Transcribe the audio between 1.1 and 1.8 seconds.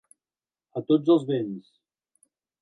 els vents.